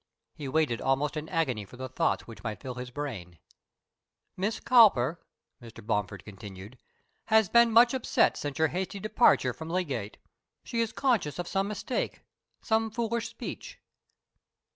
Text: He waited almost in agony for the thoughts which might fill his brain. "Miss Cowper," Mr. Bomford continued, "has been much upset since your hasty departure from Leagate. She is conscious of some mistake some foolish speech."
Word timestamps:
He 0.33 0.47
waited 0.47 0.81
almost 0.81 1.15
in 1.15 1.29
agony 1.29 1.63
for 1.63 1.77
the 1.77 1.87
thoughts 1.87 2.25
which 2.25 2.41
might 2.43 2.59
fill 2.59 2.73
his 2.73 2.89
brain. 2.89 3.37
"Miss 4.35 4.59
Cowper," 4.59 5.19
Mr. 5.61 5.85
Bomford 5.85 6.25
continued, 6.25 6.79
"has 7.25 7.49
been 7.49 7.71
much 7.71 7.93
upset 7.93 8.35
since 8.35 8.57
your 8.57 8.69
hasty 8.69 8.99
departure 8.99 9.53
from 9.53 9.69
Leagate. 9.69 10.17
She 10.63 10.81
is 10.81 10.91
conscious 10.91 11.37
of 11.37 11.47
some 11.47 11.67
mistake 11.67 12.23
some 12.63 12.89
foolish 12.89 13.29
speech." 13.29 13.77